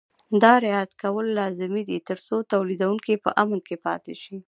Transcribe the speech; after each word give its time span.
دا 0.41 0.53
رعایت 0.65 0.91
کول 1.03 1.27
لازمي 1.39 1.81
دي 1.89 1.97
ترڅو 2.09 2.35
تولیدوونکي 2.53 3.13
په 3.23 3.29
امن 3.41 3.59
کې 3.67 3.75
پاتې 3.85 4.13
شي. 4.21 4.35